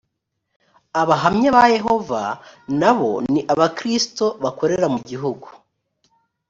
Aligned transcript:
abahamya 1.01 1.49
ba 1.57 1.63
yehova 1.75 2.21
na 2.79 2.91
bo 2.97 3.11
ni 3.31 3.41
abakristo 3.53 4.25
bakorera 4.43 4.87
mu 4.93 4.99
bihugu 5.09 5.47